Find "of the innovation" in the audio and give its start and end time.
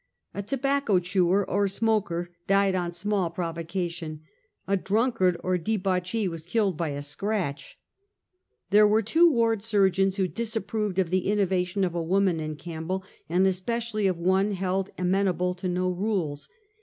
10.97-11.83